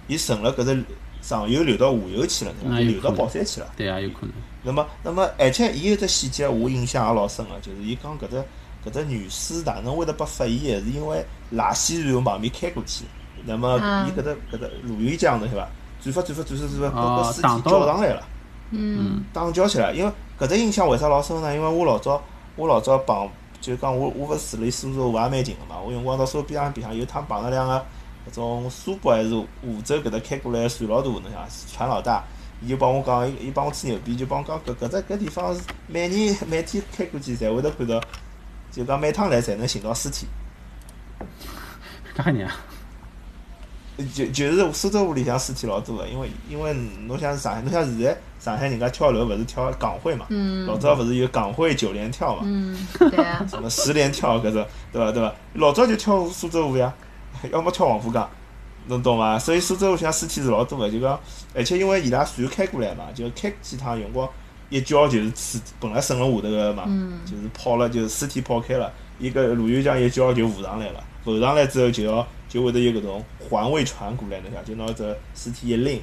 [0.08, 0.84] 伊顺了搿只
[1.22, 3.68] 上游流到下游去了，流到宝山去了。
[3.76, 4.32] 对啊，有可能。
[4.64, 8.44] 那么，那么，而且伊有只细节我印象也老深个，就是伊讲搿只
[8.86, 13.06] 搿只女尸哪能会得被发现，是因为垃圾船从旁边开过去，
[13.46, 15.70] 那么嗯伊搿只搿只鲈鱼浆侬晓得伐？
[16.02, 18.24] 转发转发转发转发，搿尸体打到了叫上来了。
[18.72, 21.54] 嗯打叫起来，因为搿只印象为啥老深呢？
[21.54, 22.22] 因为我老早
[22.56, 23.28] 我老早碰，
[23.60, 27.86] 就讲我我勿是住辣苏州我也蛮近个嘛，我有辰光到苏州边浪边上有趟碰着两个
[28.30, 32.24] 搿种苏北还是湖州搿搭开过来的船老大，侬想船老大，
[32.62, 38.00] 伊就帮我讲，伊伊帮我吹牛逼，就帮我讲搿搿只搿地方是每年每天开过去，侪会得看到，
[38.80, 40.26] 就讲每趟来侪能寻到尸体。
[42.16, 42.56] 搿吓人啊！
[44.16, 46.74] 就就是苏州河里向尸体老多个，因为因为
[47.06, 55.36] 侬像上海，侬像现在上海人家跳楼勿是跳港汇嘛，嗯老早勿是有港汇九连跳嘛，嗯， 对啊，什么十连跳搿种，对伐对伐？
[55.56, 56.94] 老早就跳苏州河呀，
[57.52, 58.30] 要么跳黄浦江，
[58.88, 59.38] 侬懂伐？
[59.38, 61.20] 所以苏州河像尸体是老多个，就讲，
[61.54, 64.30] 而且因为伊拉船开过来嘛，就开几趟有辰光
[64.70, 76.02] 一叫就是尸本来沈了下头个嘛，嗯就是泡了就是尸体泡开了，一个鲈鱼浆一叫就浮上来了，浮上来之后就要就会得有搿种环卫船过来，侬想就拿只尸体一拎，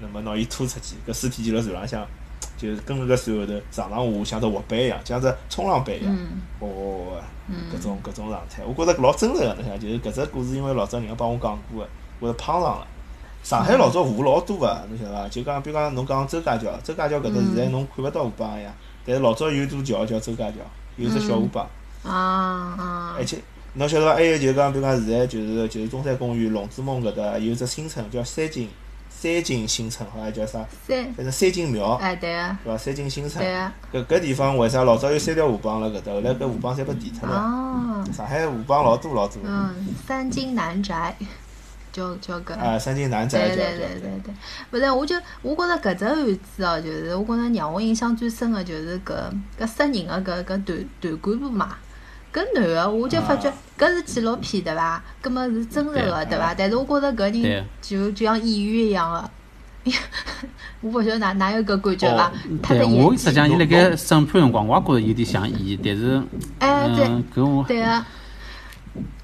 [0.00, 2.06] 那么拿伊拖出去，搿尸体就辣船浪向。
[2.58, 11.88] 就是跟搿个船后头上上下下像只滑板一样，像只冲浪板一样，嗯哦，嗯搿种搿种状态，我觉着老真实个，侬想，就是搿只故事，因为老早人家帮我讲过个，
[12.20, 12.86] 我是碰上了。
[13.42, 15.28] 上海老早河老多个，侬晓得伐？
[15.28, 18.72] 就讲，比如讲侬讲周家桥，周家桥搿搭现在侬看勿到河浜个呀，
[19.04, 20.58] 但是老早有座桥叫周家桥，
[20.96, 21.66] 有只小河浜，
[22.04, 23.38] 啊啊而且
[23.74, 24.14] 侬晓得伐？
[24.14, 28.68] 还有就是讲，比如讲现在就是就是中山公园、龙之梦搿搭有只新村叫三金，
[29.10, 30.64] 三金新村好像叫啥？
[30.86, 32.78] 三，反正三金庙，哎对啊对伐？
[32.78, 36.12] 三金新村对，啊，搿搿地方为啥老早有三条河浜辣搿搭？
[36.12, 37.36] 后来搿河浜侪被填脱了。
[37.36, 39.38] 哦，上海河浜老多老多。
[39.44, 39.74] 嗯，
[40.06, 41.16] 三金南宅，
[41.92, 42.54] 就就搿。
[42.58, 46.16] 啊，三金男宅对对叫叫对对对，勿是，我就我觉着搿只案
[46.56, 49.14] 子哦，就是我觉着让我印象最深个就是搿
[49.60, 51.76] 搿杀人个搿搿团团干部嘛。
[52.32, 55.04] 搿男个我就发觉啊搿是纪录片对伐？
[55.22, 56.54] 搿么是真实个对伐？
[56.54, 59.12] 但是我觉着搿人就就像演员一样
[59.84, 59.92] 个，
[60.80, 62.32] 我勿晓得哪哪有搿感觉伐哦？
[62.62, 66.22] 他的对，我实际上伊辣盖审判辰光，我也觉着有点像演，但是，
[66.58, 68.04] 哎对嗯，搿我对个，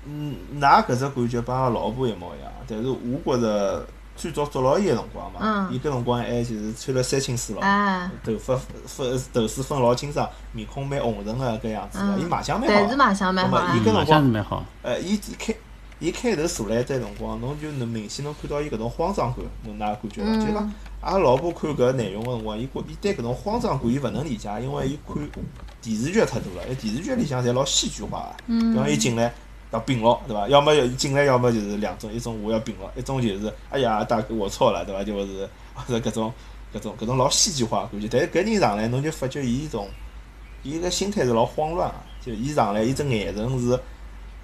[0.09, 12.89] 嗯，㑚搿只感觉帮阿拉老婆一模一样，但是我觉着最早捉牢伊个辰光嘛嗯，伊搿辰光还就是穿了三青丝咯，哎，头发分头丝分老清爽，面孔蛮红润个搿样子伊卖相蛮，好的。
[12.91, 13.81] 是卖相蛮好伊。
[13.81, 14.65] 搿嗯，辰光，蛮好。
[14.83, 15.55] 呃，伊一开
[16.01, 20.33] 伊开头坐辣一堆辰光，侬就能明显能看到伊搿种慌张感，侬㑚感觉伐？
[20.47, 25.17] 就讲嗯阿拉老婆看搿内容个辰光，伊觉伊对搿种慌张感伊勿能理解，因为伊看
[25.81, 28.45] 电视剧太多了，电视剧里向侪老戏剧化个。
[28.49, 29.33] 嗯比方伊进来
[29.71, 30.49] 要并牢，对伐？
[30.49, 35.05] 要么进来，要么就是两种，一种我要并牢，一种就是哎呀大哥我错了，对伐？
[35.05, 36.33] 就是或者搿种
[36.75, 38.09] 搿种搿种老戏剧化的感觉。
[38.11, 39.89] 但是搿人上来，侬就发觉伊一种，
[40.63, 43.75] 伊个心态是老慌乱个，就伊上来伊只眼神是，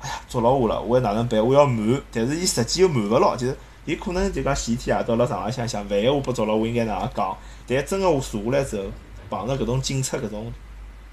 [0.00, 1.44] 哎呀捉牢我了，我要哪能办？
[1.44, 3.56] 我要瞒，但是伊实际又瞒勿牢，就是
[3.86, 7.36] 伊可能就讲前天夜到辣床浪向想，万一我被捉牢，我应该哪能讲？
[7.66, 8.84] 但真个我坐下来之后，
[9.30, 10.52] 碰着搿种警察搿种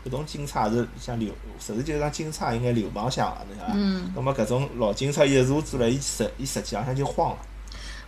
[0.05, 3.73] 搿种警察是像流，实事求是讲警察应该流氓相啊，侬晓得伐？
[3.75, 4.11] 嗯。
[4.15, 7.37] 葛末搿种老警察一入住了，伊实伊实际浪向就慌了。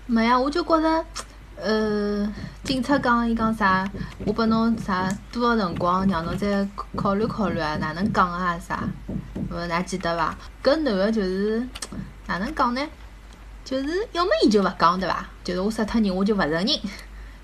[0.05, 1.05] 没呀，我就觉着，
[1.55, 3.89] 呃，警察讲伊讲啥，
[4.25, 8.83] 我拨侬啥多少辰光，让侬再考虑考虑啊，哪能讲啊啥？
[9.51, 10.35] 勿是，㑚记得伐？
[10.63, 11.65] 搿男个就是
[12.25, 12.81] 哪能讲呢？
[13.63, 15.25] 就是要么伊就勿讲，对伐？
[15.43, 16.81] 就是我杀脱人，我就勿承认，对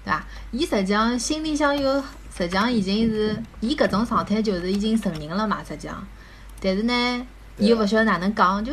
[0.05, 0.25] 伐？
[0.51, 2.03] 伊实际上心里向有，
[2.39, 6.07] 实际上已经是伊搿种状态，就是已经承认了嘛，实际上。
[6.61, 8.71] 但是呢，伊又勿晓得哪能讲，就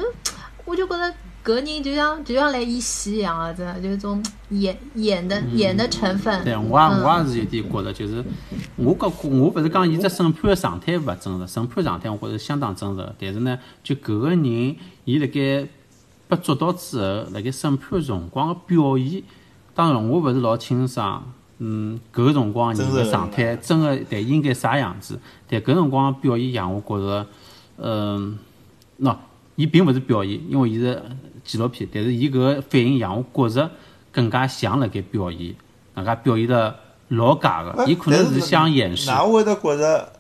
[0.65, 1.13] 我就觉着
[1.45, 6.45] 搿人就像就像来演戏一样个，真的就是种演演的演的成分。
[6.45, 8.25] 对，我也嗯我也是有点觉着，就是
[8.77, 13.15] 我觉我勿是讲伊只审判的状态勿真实，审判状态我觉着相当真实。
[13.19, 15.69] 但是呢，就搿个人伊辣盖
[16.29, 19.25] 被捉到之后，辣盖审判辰光个表现，
[19.75, 21.33] 当然我勿是老清爽。
[21.59, 25.19] 嗯，搿个辰光人个状态真个对应该啥样子？
[25.49, 27.27] 但搿辰光表现让我觉着，
[27.79, 28.39] 嗯，
[29.01, 29.17] 喏，
[29.55, 31.03] 伊并勿是表演，因为伊是
[31.45, 33.71] 纪录片，但是伊搿个反应让我觉着
[34.13, 35.55] 更加像辣盖表演，
[35.95, 36.77] 人家表现得
[37.09, 39.09] 老假个，伊可能是想掩饰。
[39.09, 40.13] 㑚会得觉着，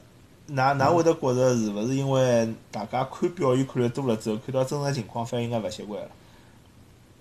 [0.51, 6.09] 㑚㑚会得觉着是勿是因为大家看表演看了多了之后，看到真实情况反应该勿习惯了？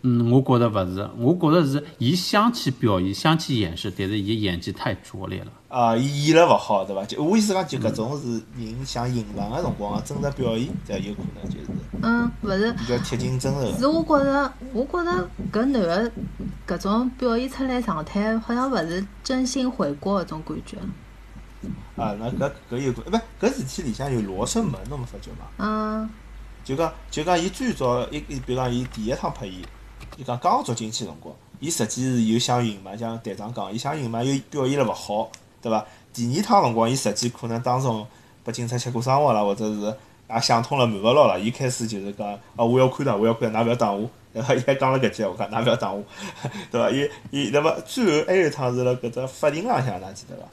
[0.07, 5.51] 嗯，我觉着勿是，我觉着是伊想去表演，想去掩饰，但是伊演技太拙劣了。
[5.67, 7.03] 啊，伊演了勿好，对伐？
[7.05, 11.07] 就我意思讲，就搿种是人想隐藏个辰光个真实表演，对伐？
[11.07, 11.65] 有可能就是
[12.03, 12.71] 嗯，勿是。
[12.73, 13.77] 比较贴近真实个。
[13.79, 16.11] 是我觉着，我觉着搿男个
[16.67, 20.77] 搿种表现出来状态，好像勿是真心悔过搿种感觉。
[21.95, 25.47] 啊，那搿搿有可，勿搿事体里向有罗生门，侬没发觉伐？
[25.57, 26.07] 嗯
[26.63, 29.63] 就讲就讲，伊最早一，伊比如讲，伊第一趟拍伊，
[30.17, 35.30] 伊讲刚捉进去辰光，伊实际是有想隐瞒，像队长讲，伊想隐瞒又表现了勿好，
[35.62, 35.86] 对伐？
[36.13, 38.06] 第二趟辰光，伊实际可能当中
[38.43, 39.82] 拨警察吃过生活了，或者是
[40.30, 41.39] 也想通了，瞒勿牢了。
[41.39, 44.56] 伊开始就是讲，啊，我要看到，我要看到，㑚勿要打我，对伐？
[44.56, 46.04] 伊还讲了搿句，我讲，㑚勿要打我，
[46.71, 46.89] 对伐？
[46.89, 50.43] 伊伊那么最后还有一趟是辣搿只法庭浪向，㑚记得伐？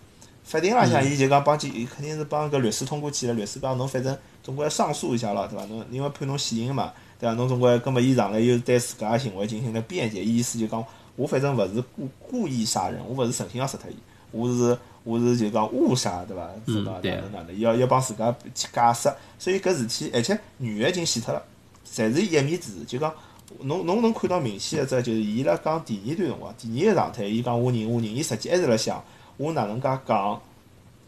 [0.42, 3.35] 法庭浪向，伊就讲帮警，伊肯定是帮搿律师通过去了。
[3.35, 5.64] 律师讲侬反正总归要上诉一下了，对伐？
[5.66, 7.35] 侬因为判侬死刑嘛，对伐？
[7.37, 13.94] 侬总归，葛末伊上来又对自家个行为进行了辩解，伊意思就讲我反正勿是故故意杀人，我勿是存心要杀脱伊，
[14.32, 16.50] 我是我是就讲误杀，对伐？
[16.66, 17.61] 是哪嗯对哪能哪能？
[17.61, 21.40] 要要帮自家去解释，所以搿事体，而且女个已经死脱了，
[21.87, 23.14] 侪是一面之词，就讲。
[23.61, 29.04] 侬侬能看到明显个只就是伊辣讲第二段辰光，第二个状态，伊讲我认我认，伊实际还是辣想
[29.37, 30.40] 我哪能介讲，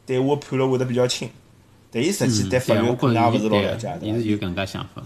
[0.05, 1.27] 对我判了会得比较轻，
[1.91, 4.19] 但伊实际嗯，对法律我可能也勿是老了解，对伐？
[4.19, 5.03] 伊是有搿能介想法。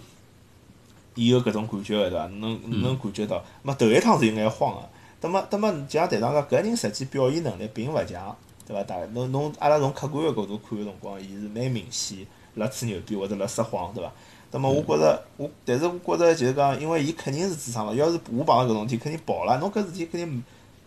[1.19, 2.27] 伊有搿种感觉个对伐？
[2.27, 4.89] 能嗯能感觉到，么头一趟是有眼慌个，
[5.21, 8.85] 那么那么就像队长讲，搿人实际表现能力并勿强，对伐？
[8.85, 12.19] 大侬侬阿拉从客观个角度看个辰光，伊是蛮明显
[12.55, 14.13] 辣吹牛逼或者辣撒谎，对伐？
[14.53, 19.59] 那么我觉着我，但是我觉着就是讲，因为伊肯定是智商了，要是我碰到搿种事体，肯定跑了。
[19.59, 20.43] 侬搿事体肯定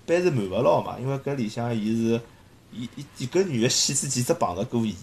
[0.05, 2.21] 办是瞒勿牢嘛，因为搿里向伊是，
[2.71, 4.95] 伊伊伊搿女个戏之前只碰着过伊，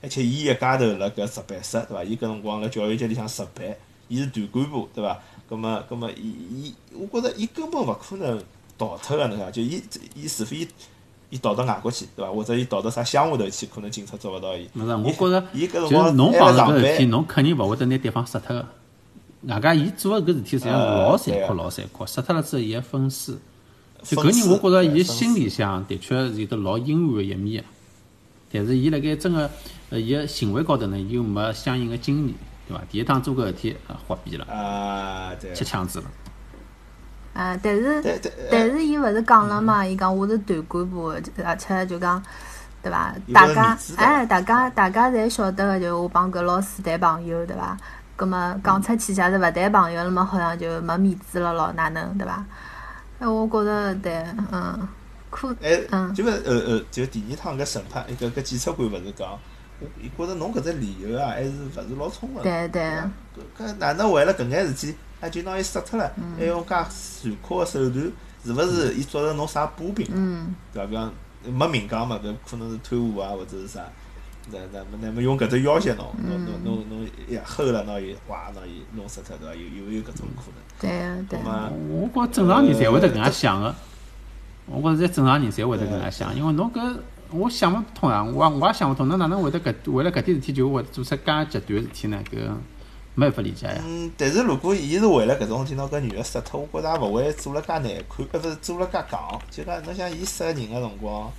[0.00, 2.04] 而且伊一家头辣搿值班室，对伐？
[2.04, 3.76] 伊搿辰光辣教育局里向值班，
[4.08, 5.18] 伊是团干部，对伐？
[5.48, 8.38] 葛末葛末伊伊，我觉着伊根本勿可能
[8.76, 9.52] 逃脱个，侬晓得？
[9.52, 9.82] 就伊
[10.14, 10.68] 伊除非伊
[11.30, 12.30] 伊逃到外国去，对伐？
[12.32, 14.68] 或者伊逃到啥乡下头去，可能警察捉勿到伊。
[14.74, 18.66] 勿是，我觉着伊搿侬碰辣上着搿事体，侬肯定勿会得拿对方杀脱个。
[19.42, 23.38] 外加伊做个搿事体实际上老残酷、老残酷，杀脱了之后伊还分尸。
[24.02, 27.68] 就搿人，我觉着伊心里向的确是有得老阴暗个一面个，
[28.52, 29.50] 但是伊辣盖真个
[29.90, 32.34] 呃伊个行为高头呢，又没相应个经验，
[32.68, 32.84] 对伐？
[32.90, 36.04] 第一趟做搿事体啊，豁毙了，啊，对，吃枪子了。
[37.34, 39.86] 啊，但是但是伊勿是讲了嘛？
[39.86, 42.22] 伊讲我是团干部，而且就讲，
[42.82, 43.14] 对伐？
[43.32, 47.76] 大家哎，大家大家侪晓得个，就我帮搿老师谈朋友，对伐？
[48.16, 52.44] 葛么讲出去，假如勿谈朋友了嘛，好像就没面子了咯，哪能对伐？
[53.20, 54.88] 哎，我觉着对，嗯，
[55.30, 59.38] 可哎，嗯就呃呃，就第二趟搿审判，搿搿检察官勿是讲，我
[60.00, 62.42] 伊觉着侬搿只理由啊，还是勿是老充分。
[62.42, 63.10] 对对伐
[63.58, 68.12] 搿搿哪能为了搿眼事体，啊就拿伊杀脱了，嗯还用介残酷个手段，
[68.44, 70.06] 是勿是伊抓着侬啥把柄？
[70.12, 70.88] 嗯，对伐？
[70.88, 71.12] 比方
[71.44, 73.80] 没明讲嘛，搿可能是贪污啊，或者是啥。
[74.50, 79.54] 那那么那么用搿只要挟侬，侬侬侬侬一吼了，拿伊哇，拿伊弄死脱，对伐？
[79.54, 80.58] 有有有搿种可能。
[80.80, 81.68] 对个对那。
[81.68, 83.74] 么我觉着正常人侪会得搿能介想个，
[84.66, 86.96] 我觉着在正常人侪会得搿能介想，因为侬搿
[87.30, 92.18] 我想勿通啊，我也我也想勿通，侬哪能会得搿为了搿点事体就会做出介极端事体呢？
[92.30, 92.36] 搿
[93.14, 93.82] 没办法理解呀。
[93.84, 99.38] 嗯，但是如果伊是为了搿种事体拿搿女个杀脱，我觉着也勿会做了介难看，呃，勿是做了介戆。
[99.50, 101.30] 就讲侬想伊杀人个辰光，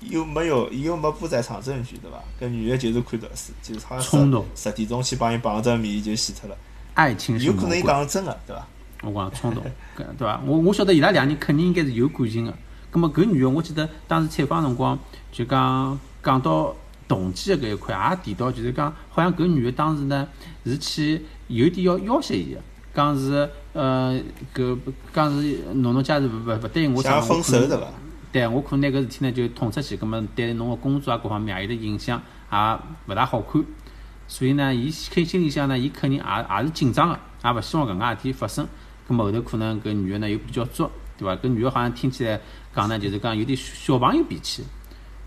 [0.00, 2.18] 又没有，伊又没不在场证据，对伐？
[2.40, 6.56] 搿女的就是看到是，就是好像冲动十十点钟去帮伊碰只面就死脱了，
[6.94, 8.66] 爱情是有可能伊讲的真个，对伐？
[9.02, 9.62] 我讲冲动，
[9.96, 10.40] 搿 对伐？
[10.46, 12.54] 我我晓得伊拉两人肯定应该是有感情个。
[12.90, 14.98] 葛末搿女个，我记得当时采访辰光
[15.30, 16.74] 就讲讲到
[17.06, 20.26] 动机个搿一块，也提到就是讲，好像搿女个当时呢
[20.64, 22.60] 是去有点要要挟伊个，
[22.94, 24.20] 讲是呃
[24.54, 24.76] 搿
[25.12, 27.86] 讲是侬侬假如勿勿勿对我啥我可能手对伐？
[28.32, 32.20] 对，我可能拿搿事体呢就捅出去，葛末对侬个工作啊各方面也有得影响，
[32.52, 33.64] 也勿大好看。
[34.28, 38.64] 所以呢，伊肯心里向呢，伊肯定也也是紧张个，也勿希望搿能介事体发生。
[39.08, 41.34] 葛末后头可能搿女个呢又比较作，对伐？
[41.42, 42.40] 搿女个好像听起来
[42.74, 44.64] 讲呢，就是讲有点小朋友脾气，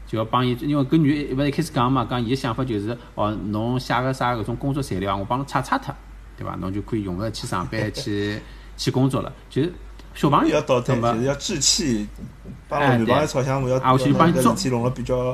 [0.07, 5.93] 就要帮伊，因为搿女的勿是一开始讲嘛，讲伊个想法就是，哦，侬写个啥搿种工作材料啊，我帮侬擦擦脱，
[6.37, 6.55] 对伐？
[6.55, 8.39] 侬就可以用个去上班去
[8.77, 9.73] 去工作了，就是
[10.13, 12.07] 小朋友要倒退，葛末就是要志气，
[12.69, 15.33] 帮哎男朋友对吵相骂，要啊我去要帮伊做搿事体弄了比较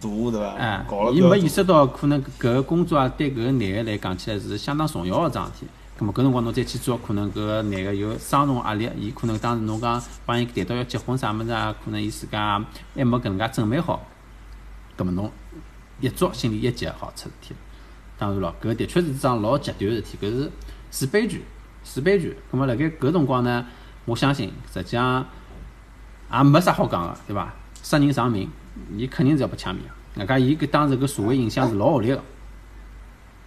[0.00, 0.46] 大，对伐？
[0.58, 5.66] 哎伊没意识到可能搿个工作啊，对搿个男个来讲起来是相当重要个桩事体。
[5.98, 12.64] 咁么搿辰光侬再去做，可能搿个男个有双重压力，伊可能当时侬讲帮伊谈到要结婚啥物事啊，可能伊自家
[12.96, 14.04] 还没搿能介准备好，
[14.96, 15.30] 咁么侬
[16.00, 17.60] 一做心里一急，好出事体了。
[18.18, 20.50] 当然咯，搿的确是桩老极端个事体，搿是
[20.90, 21.44] 是悲剧，
[21.84, 22.36] 是悲剧。
[22.50, 23.66] 咁么辣盖搿辰光呢，
[24.04, 25.24] 我相信实际上
[26.32, 27.54] 也没啥好讲个，对伐？
[27.82, 28.50] 杀人偿命，
[28.96, 30.20] 伊肯定是要被枪毙个。
[30.20, 32.22] 外加伊搿当时搿社会影响是老恶劣个。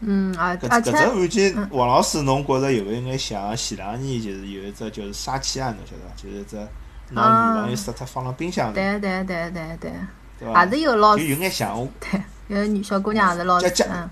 [0.02, 6.14] 嗯，啊搿只案件，王老师，侬觉着有一眼像前两年就是有一只就是杀妻案，侬晓得伐？
[6.16, 6.58] 就是一只
[7.12, 9.94] 拿女朋友杀脱放辣冰箱里，对对对对对，
[10.40, 10.66] 对伐？
[10.66, 14.10] 也是有老就有眼像，我 对，有个女小姑娘也是老这这嗯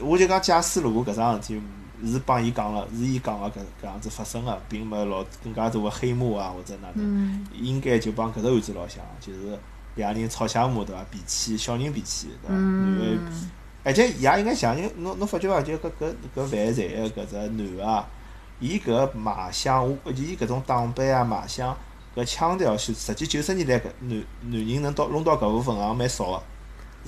[0.00, 1.62] 我就讲假使如果搿桩事体
[2.10, 9.58] 是帮伊讲了，是伊讲个搿搿样子发生个，并没老更加多个黑幕啊或者哪能，嗯应该就帮搿只案子老像，就是
[9.96, 11.04] 两人吵相骂对伐？
[11.10, 12.54] 脾气，小人脾气对伐？
[12.54, 13.50] 男个嗯
[13.84, 15.60] 而且伊也应该想，因为侬侬发觉伐？
[15.60, 18.04] 就搿搿搿犯罪个搿只男个，
[18.60, 21.76] 伊搿卖相，我估计伊搿种打扮啊卖相，
[22.14, 26.42] 搿腔调是实际九十年代搿男男人能到弄到搿部分也蛮少个，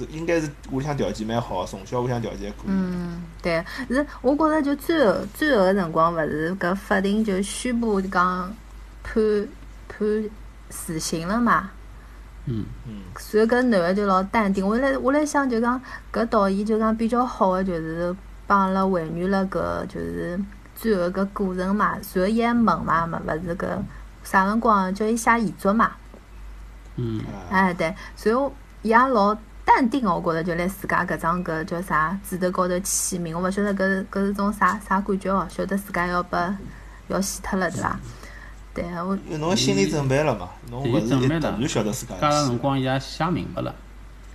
[0.02, 2.66] 是应该是屋里向条件蛮好，从小屋里向条件还可以。
[2.66, 8.52] 嗯，对，是我觉着就最后最后个辰光，勿是搿法庭就宣布讲
[9.04, 9.48] 判
[9.87, 10.30] 判
[10.70, 11.70] 死刑了嘛？
[12.46, 14.66] 嗯，嗯，所以搿男个就老淡定。
[14.66, 15.80] 我来我来想，就讲
[16.12, 18.14] 搿导演就讲比较好个，就是
[18.46, 20.38] 帮阿拉还原了搿就是
[20.74, 21.96] 最后搿过程嘛。
[22.02, 23.66] 随后伊还问嘛，嘛勿是搿
[24.22, 25.92] 啥辰光叫伊写遗嘱嘛？
[26.96, 28.52] 嗯，哎，对，随后
[28.83, 36.38] 伊也老淡定，我觉着就来自家搿张搿叫啥纸头高头签名，我勿晓得搿搿是种啥啥感觉哦，晓得自家要被
[37.09, 37.98] 要死脱了对伐？
[38.74, 43.74] 对，我因为侬心理准备了嘛，侬勿伊是一突准备了然晓得自家加上辰光伊也想明白了，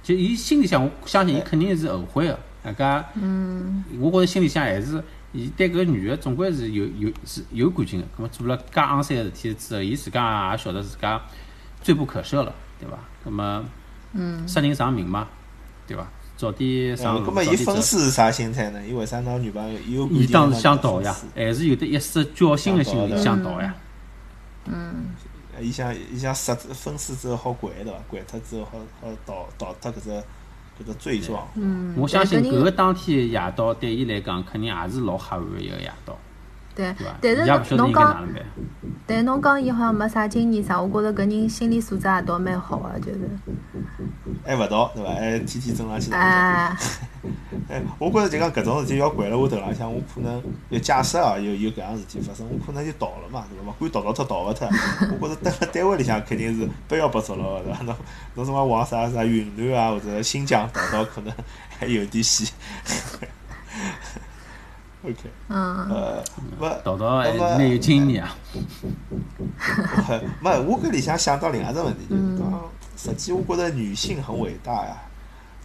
[0.01, 2.39] 就伊心里向，我相信伊肯定是后悔个。
[2.61, 8.05] 大家，嗯我觉着心里向还是，伊对搿个女个总归是有有是有感情个。
[8.17, 11.21] 葛末做了介肮三个事体之后，伊自家也晓得自家
[11.81, 12.97] 罪不可赦了，对伐？
[13.23, 13.63] 葛末
[14.13, 15.27] 嗯杀人偿命嘛，
[15.87, 16.05] 对伐？
[16.35, 17.81] 早点上嗯，路，葛末伊分早点走。
[17.81, 18.81] 尸是啥心态呢？
[18.85, 20.07] 伊为啥拿女朋友？
[20.09, 23.73] 伊当时想逃呀，还是有得一丝侥幸个心理想逃呀。
[23.73, 23.88] 嗯
[25.61, 27.99] 伊想伊想杀分尸之后好掼对伐？
[28.09, 31.47] 掼脱之后好好逃逃脱搿只搿只罪状。
[31.55, 36.17] 嗯，我相信搿个当天夜到对伊来讲，肯定也是老黑暗个一个夜到，
[37.21, 38.43] 对但是侬讲，应该哪能办。
[39.05, 43.19] 但侬讲伊好像没啥经验啥，我觉着搿人心理素质也倒蛮好个，就是，
[44.45, 45.09] 还勿逃对伐？
[45.09, 46.11] 还天天正常去。
[46.13, 46.71] 哎，
[47.67, 50.39] 哎，我觉着就讲搿种事体要掼辣我头浪向，我可能
[50.69, 53.71] 有假设啊，有有搿样事体发生，我可能就逃了嘛，对伐？
[53.71, 54.69] 勿管逃逃脱逃勿脱，
[55.19, 57.83] 我觉着蹲辣 单位里向肯定是不要被捉牢个，对伐？
[57.83, 57.95] 侬
[58.35, 61.33] 侬什么往啥啥云南啊或者新疆逃逃，可能
[61.79, 62.53] 还有点戏。
[65.01, 65.15] OK，
[65.47, 66.21] 嗯呃，
[66.59, 68.35] 勿，逃逃还蛮有经验啊。
[70.43, 72.61] 没，我搿里向想到另外一只问题，就是讲，
[72.97, 74.97] 实际我觉着女性很伟大呀。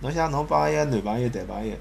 [0.00, 1.74] 侬像侬帮一个男朋友谈朋友，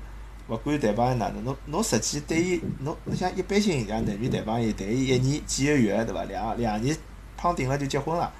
[0.47, 6.23] 勿管谈朋友哪能，侬侬实际对伊，侬侬像一般性像男女谈朋友，谈伊一年几个月，对伐？
[6.23, 6.97] 两两年
[7.37, 8.31] 碰定了就结婚了。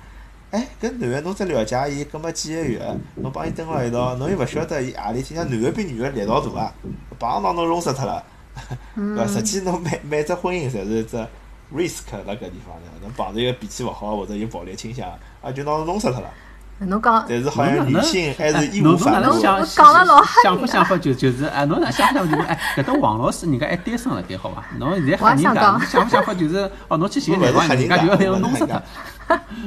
[0.49, 2.81] 哎，搿男个侬只了解伊，搿么几个月，
[3.15, 6.73] 侬帮伊蹲辣一道，侬又勿晓得伊何里天，像男个比女个力道大啊，
[7.19, 8.23] 砰当侬弄死脱了，
[8.95, 9.27] 对伐？
[9.27, 11.17] 实际侬每每只婚姻侪是一只
[11.73, 15.09] risk 辣搿地方的，侬碰着一个脾气勿好或者有暴力倾向，
[15.41, 16.29] 啊就拿侬弄死脱了。
[16.79, 19.39] 侬讲，但是好像女性还是义务侬侬哪能反驳。
[19.39, 24.65] 想我讲了老吓人想不想法就就是哎，侬哪想不想法就是哎，搿搭王老师人家还单身了该好伐？
[24.77, 28.81] 侬现在吓人家，想讲侬想不想法就是哦，侬去寻男朋友，人是吓人家，家就要拿侬侬弄死脱。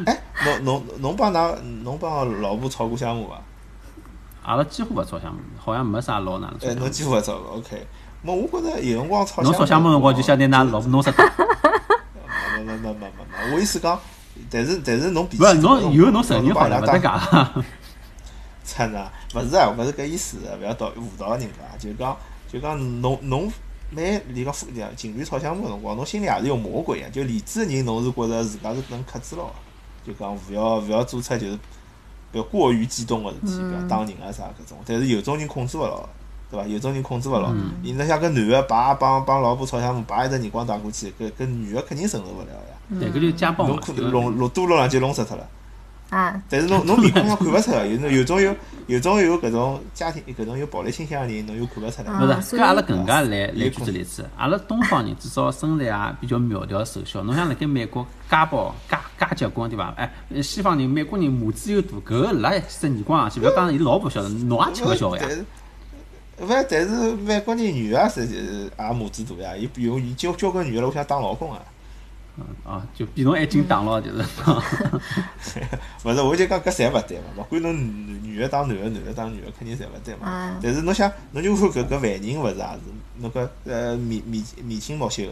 [0.05, 3.43] 哎，侬侬侬帮㑚侬帮老婆吵过相骂伐？
[4.43, 6.91] 阿拉几乎勿吵相骂，好像没啥老哪能吵哎，侬。
[6.91, 7.87] 几乎勿吵过，OK。
[8.27, 11.25] 么我觉着有辰光吵侬吵相骂辰光就想拿㑚老婆弄死脱。
[12.57, 13.99] 没没没没没没，我意思讲，
[14.51, 17.63] 但是但是侬比起勿是侬以后侬承认好了，勿搭侬帮伊拉打界。
[18.65, 22.17] 真的，勿是啊，勿是搿意思，勿要导误导人家，就讲
[22.51, 23.53] 就讲侬侬
[23.91, 24.67] 每里个夫
[24.97, 29.53] 情侣吵相骂个辰光，侬心里也是有魔鬼啊，就理智的人，侬是觉着自家是能克制牢个，
[30.05, 31.59] 就讲勿要勿要做出就是
[32.51, 36.09] 过于激动个事体，不要打人啊啥搿种，但是有种人控制勿牢。
[36.51, 36.67] 对伐？
[36.67, 43.01] 有种人控制勿牢，你侬像搿男个叭帮帮老婆吵相骂，叭一只耳光打过去，搿搿女个肯定承受勿了呀。
[43.01, 43.83] 对，搿就家暴侬嘛。
[43.85, 45.47] 可能弄弄多弄两记弄死脱了。
[46.09, 48.55] 啊，但是侬侬面孔上看勿出来，有有种有
[48.87, 52.13] 有种有搿种家庭搿种有暴力倾向个人，侬又看勿出来。
[52.13, 57.25] 勿是，搿阿拉更加来来举只例子，阿拉东方人至少身材啊比较苗条瘦小。
[57.25, 59.93] 侬像辣盖美国家暴、家家结棍对伐？
[59.97, 60.09] 哎，
[60.41, 65.27] 西方人、美国人母子又大，搿个拉一只耳光上去，勿要讲伊老婆晓得，侬也吃勿消个呀
[66.39, 71.63] 勿，但是美国人女个是就是也母子大呀，伊有伊交交关女个我想当老公啊。
[72.67, 74.19] 啊，就比侬还紧打咯，就是。
[76.05, 80.61] 勿是，我就讲搿侪勿对嘛，勿管侬女女个当男个，男个当女个，肯定侪勿对嘛啊。
[80.63, 82.81] 但是侬想，侬就看搿搿犯人勿是也是
[83.21, 85.23] 侬搿呃面面面青目秀，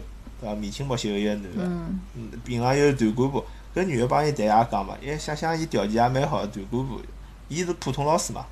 [0.41, 0.55] 对伐？
[0.55, 3.45] 面青目秀个一个男个，嗯，嗯，并浪有段干部，
[3.75, 6.99] 搿女个帮伊谈也讲嘛，伊想想伊条件也蛮好个，段干部，
[7.49, 8.43] 伊是普通老师嘛，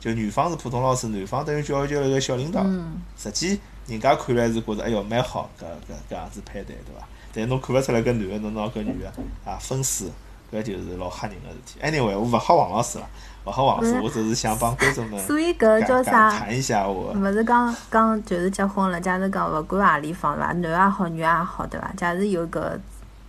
[0.00, 2.62] 就女方是普通老师，男方等于教育局了个小领导。
[2.64, 7.06] 嗯，实际人家看来是觉着哎哟蛮好，搿搿搿样子配对，对伐？
[7.32, 9.06] 但侬看勿出来搿男个侬拿搿女个
[9.44, 10.06] 啊分尸，
[10.52, 11.78] 搿就是老吓人个事体。
[11.80, 13.06] anyway，我勿吓王老师了，
[13.44, 16.30] 勿吓王老师，嗯我只是想帮观众们 所以搿叫啥？
[16.30, 17.12] 谈一下我。
[17.12, 21.92] 勿是讲讲就是结婚了，假如讲勿管何里方对伐，男也好，女也好，对伐？
[21.96, 22.78] 假如有搿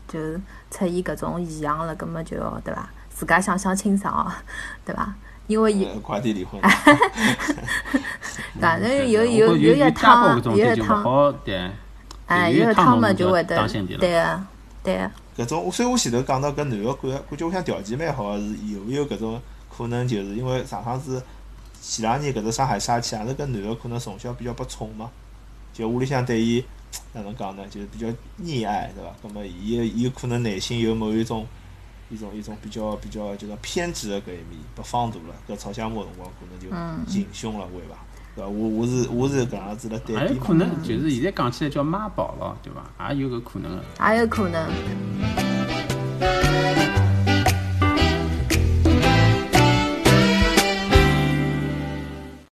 [0.08, 0.40] 就是
[0.72, 2.90] 出现搿种现象了，葛末就要对伐？
[3.10, 4.32] 自家想想清爽哦，
[4.86, 5.14] 对伐？
[5.52, 6.60] 因为有呃快点离婚，
[8.60, 11.70] 反正有我有觉得家暴有一趟有一趟，好对。
[12.28, 13.68] 哎，有一趟嘛就就会得
[14.00, 14.48] 对啊
[14.82, 14.96] 对
[15.36, 20.08] 个，搿种，所以我前头讲到搿男个感感觉我想条件蛮好个，是有没有搿种可能？
[20.08, 21.22] 就是因为上趟子
[21.82, 25.10] 前两年搿只上海杀气，也是搿男个可能从小比较被宠嘛，
[25.74, 26.64] 就屋里向对伊
[27.14, 27.64] 哪能讲呢？
[27.70, 28.08] 就是比较
[28.42, 29.12] 溺爱，对伐？
[29.22, 31.46] 葛末伊伊有可能内心有某一种
[32.12, 37.96] 一种一种比较比较就讲偏执个搿一面被放大了，搿吵相骂辰光可能嗯就行凶了，会伐？
[38.36, 38.50] 对伐？
[38.50, 43.12] 我我是我是搿样子来对比嘛还有可能就是现在讲起来叫妈宝了，对伐？
[43.14, 43.84] 也有搿可能个。
[44.14, 44.70] 也有可能。